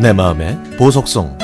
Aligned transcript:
내 0.00 0.12
마음의 0.12 0.56
보석성 0.78 1.36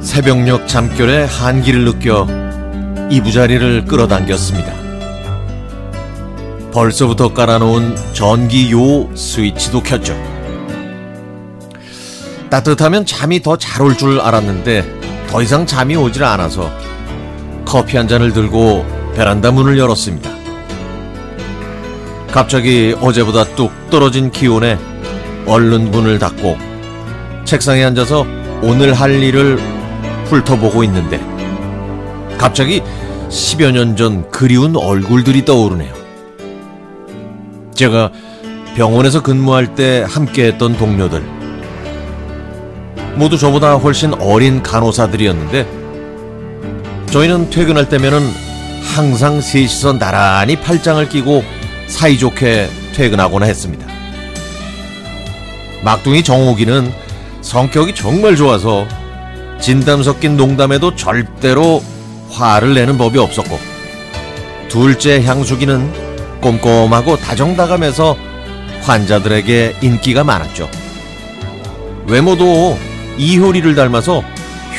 새벽녘 0.00 0.66
잠결에 0.66 1.24
한기를 1.24 1.84
느껴 1.84 2.26
이부자리를 3.10 3.84
끌어당겼습니다. 3.84 4.72
벌써부터 6.72 7.32
깔아놓은 7.32 7.94
전기요 8.12 9.14
스위치도 9.14 9.82
켰죠. 9.84 10.35
따뜻하면 12.56 13.04
잠이 13.04 13.42
더 13.42 13.58
잘 13.58 13.82
올 13.84 13.94
줄 13.98 14.18
알았는데 14.18 15.26
더 15.28 15.42
이상 15.42 15.66
잠이 15.66 15.94
오질 15.94 16.24
않아서 16.24 16.70
커피 17.66 17.98
한 17.98 18.08
잔을 18.08 18.32
들고 18.32 18.86
베란다 19.14 19.50
문을 19.50 19.78
열었습니다. 19.78 20.30
갑자기 22.32 22.94
어제보다 22.98 23.44
뚝 23.56 23.70
떨어진 23.90 24.30
기온에 24.30 24.78
얼른 25.46 25.90
문을 25.90 26.18
닫고 26.18 26.56
책상에 27.44 27.84
앉아서 27.84 28.24
오늘 28.62 28.94
할 28.94 29.22
일을 29.22 29.58
훑어보고 30.24 30.82
있는데 30.84 31.20
갑자기 32.38 32.80
10여 33.28 33.72
년 33.72 33.96
전 33.96 34.30
그리운 34.30 34.76
얼굴들이 34.76 35.44
떠오르네요. 35.44 35.92
제가 37.74 38.10
병원에서 38.76 39.22
근무할 39.22 39.74
때 39.74 40.06
함께했던 40.08 40.78
동료들 40.78 41.35
모두 43.16 43.38
저보다 43.38 43.74
훨씬 43.76 44.12
어린 44.20 44.62
간호사들이었는데 44.62 45.66
저희는 47.10 47.50
퇴근할 47.50 47.88
때면은 47.88 48.20
항상 48.94 49.40
셋이서 49.40 49.98
나란히 49.98 50.60
팔짱을 50.60 51.08
끼고 51.08 51.42
사이좋게 51.88 52.68
퇴근하거나 52.94 53.46
했습니다. 53.46 53.86
막둥이 55.82 56.22
정옥이는 56.24 56.92
성격이 57.40 57.94
정말 57.94 58.36
좋아서 58.36 58.86
진담 59.60 60.02
섞인 60.02 60.36
농담에도 60.36 60.94
절대로 60.94 61.82
화를 62.30 62.74
내는 62.74 62.98
법이 62.98 63.18
없었고 63.18 63.58
둘째 64.68 65.22
향수기는 65.22 66.40
꼼꼼하고 66.42 67.16
다정다감해서 67.16 68.16
환자들에게 68.82 69.76
인기가 69.80 70.22
많았죠. 70.22 70.68
외모도 72.06 72.78
이효리를 73.18 73.74
닮아서 73.74 74.22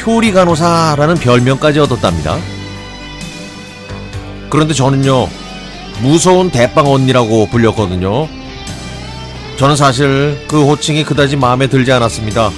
효리 0.05 0.31
간호사라는 0.31 1.16
별명까지 1.16 1.80
얻었답니다. 1.80 2.38
그런데 4.49 4.73
저는요, 4.73 5.27
무서운 6.02 6.49
대빵 6.49 6.88
언니라고 6.88 7.47
불렸거든요. 7.47 8.27
저는 9.58 9.75
사실 9.75 10.45
그 10.47 10.63
호칭이 10.65 11.03
그다지 11.03 11.35
마음에 11.35 11.67
들지 11.67 11.91
않았습니다. 11.91 12.52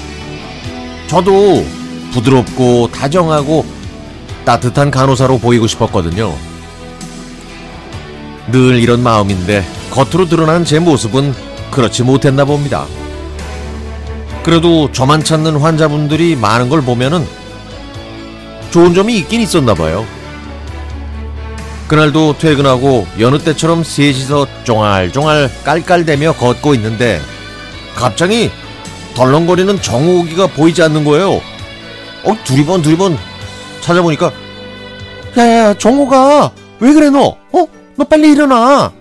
저도 1.08 1.66
부드럽고 2.12 2.92
다정하고 2.92 3.66
따뜻한 4.46 4.92
간호사로 4.92 5.38
보이고 5.38 5.66
싶었거든요. 5.66 6.36
늘 8.52 8.80
이런 8.80 9.02
마음인데 9.02 9.66
겉으로 9.92 10.28
드러난 10.28 10.66
제 10.66 10.80
모습은 10.80 11.34
그렇지 11.72 12.04
못했나 12.04 12.46
봅니다. 12.46 12.86
그래도 14.50 14.92
저만 14.92 15.24
찾는 15.24 15.58
환자분들이 15.58 16.36
많은 16.36 16.70
걸 16.70 16.82
보면은 16.82 17.24
좋은 18.72 18.96
점이 18.96 19.16
있긴 19.20 19.42
있었나 19.42 19.76
봐요. 19.76 20.08
그날도 21.88 22.40
퇴근하고 22.40 23.06
여느 23.20 23.38
때처럼 23.38 23.84
셋이서 23.84 24.48
쫑알쫑알 24.64 25.52
깔깔대며 25.64 26.34
걷고 26.34 26.74
있는데 26.74 27.22
갑자기 27.96 28.50
덜렁거리는 29.14 29.84
정욱이가 29.84 30.48
보이지 30.48 30.82
않는 30.82 31.04
거예요. 31.04 31.34
어, 32.24 32.38
두리번 32.44 32.82
두리번 32.82 33.20
찾아보니까 33.82 34.32
야야 35.38 35.76
정욱아 35.76 36.50
왜 36.80 36.94
그래 36.94 37.12
너? 37.12 37.38
어? 37.52 37.68
너 37.96 38.04
빨리 38.04 38.32
일어나. 38.32 38.92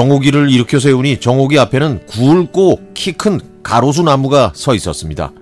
정욱이를 0.00 0.50
일으켜 0.50 0.78
세우니 0.78 1.20
정욱이 1.20 1.58
앞에는 1.58 2.04
굵고 2.06 2.80
키 2.92 3.12
큰 3.12 3.40
가로수 3.62 4.02
나무가 4.02 4.52
서 4.54 4.74
있었습니다. 4.74 5.32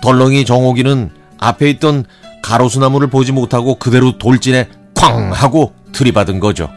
덜렁이 0.00 0.46
정욱이는 0.46 1.10
앞에 1.36 1.68
있던 1.72 2.06
가로수 2.42 2.80
나무를 2.80 3.08
보지 3.10 3.32
못하고 3.32 3.74
그대로 3.74 4.16
돌진에 4.16 4.68
쾅 4.94 5.30
하고 5.34 5.74
들이받은 5.92 6.40
거죠. 6.40 6.70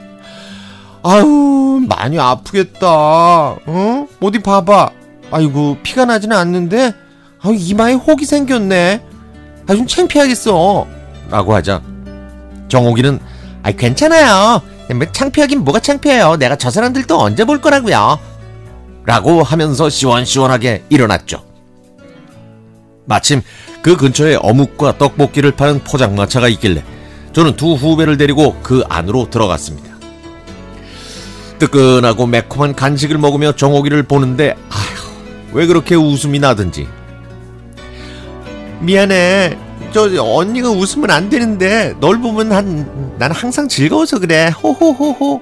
아유 1.04 1.86
많이 1.88 2.20
아프겠다. 2.20 2.86
어? 2.92 4.08
어디 4.20 4.40
봐봐. 4.40 4.90
아이고 5.32 5.78
피가 5.84 6.04
나지는 6.04 6.36
않는데 6.36 6.92
아유 7.42 7.56
이마에 7.58 7.94
혹이 7.94 8.26
생겼네. 8.26 9.02
아 9.70 9.74
좀 9.74 9.88
창피하겠어. 9.88 10.86
라고 11.30 11.56
하자 11.56 11.82
정옥이는 12.68 13.20
아 13.64 13.72
괜찮아요. 13.72 14.62
뭐 14.94 15.12
창피하긴 15.12 15.64
뭐가 15.64 15.80
창피해요. 15.80 16.38
내가 16.38 16.56
저 16.56 16.70
사람들도 16.70 17.20
언제 17.20 17.46
볼 17.46 17.62
거라고요. 17.62 18.20
라고 19.06 19.44
하면서 19.44 19.90
시원시원하게 19.90 20.84
일어났죠. 20.90 21.44
마침 23.06 23.42
그 23.82 23.98
근처에 23.98 24.38
어묵과 24.42 24.98
떡볶이를 24.98 25.52
파는 25.52 25.84
포장마차가 25.84 26.48
있길래 26.50 26.84
저는 27.34 27.56
두 27.56 27.74
후배를 27.74 28.18
데리고 28.18 28.56
그 28.62 28.84
안으로 28.88 29.30
들어갔습니다. 29.30 29.90
뜨끈하고 31.60 32.26
매콤한 32.26 32.76
간식을 32.76 33.18
먹으며 33.18 33.54
정옥이를 33.54 34.04
보는데 34.04 34.56
아휴 34.70 35.54
왜 35.54 35.68
그렇게 35.68 35.96
웃음이 35.96 36.40
나던지 36.40 36.88
미안해 38.80 39.58
저 39.92 40.24
언니가 40.24 40.70
웃으면 40.70 41.12
안 41.12 41.30
되는데 41.30 41.94
널 42.00 42.20
보면 42.20 42.52
한 42.52 43.12
나는 43.18 43.36
항상 43.36 43.68
즐거워서 43.68 44.20
그래 44.20 44.50
호호호호 44.64 45.42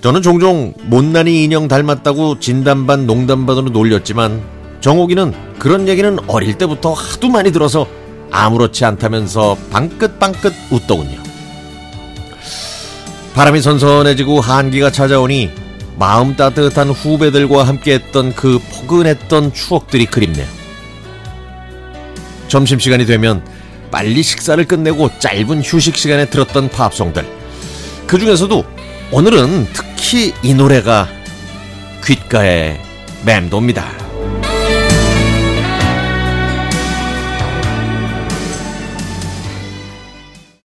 저는 0.00 0.22
종종 0.22 0.72
못난이 0.84 1.44
인형 1.44 1.68
닮았다고 1.68 2.38
진담반 2.38 3.06
농담반으로 3.06 3.70
놀렸지만 3.70 4.42
정옥이는 4.80 5.34
그런 5.58 5.88
얘기는 5.88 6.18
어릴 6.28 6.56
때부터 6.56 6.92
하도 6.92 7.28
많이 7.28 7.50
들어서 7.50 7.86
아무렇지 8.30 8.84
않다면서 8.84 9.56
방긋방긋 9.70 10.52
웃더군요. 10.70 11.18
바람이 13.34 13.60
선선해지고 13.60 14.40
한기가 14.40 14.90
찾아오니 14.90 15.50
마음 15.98 16.36
따뜻한 16.36 16.90
후배들과 16.90 17.64
함께했던 17.64 18.34
그 18.34 18.60
포근했던 18.70 19.52
추억들이 19.52 20.06
그립네요. 20.06 20.57
점심시간이 22.48 23.06
되면 23.06 23.42
빨리 23.90 24.22
식사를 24.22 24.62
끝내고 24.64 25.10
짧은 25.18 25.62
휴식 25.62 25.96
시간에 25.96 26.26
들었던 26.26 26.68
팝송들. 26.70 27.26
그 28.06 28.18
중에서도 28.18 28.64
오늘은 29.12 29.66
특히 29.72 30.34
이 30.42 30.54
노래가 30.54 31.08
귓가에 32.04 32.80
맴돕니다. 33.24 34.07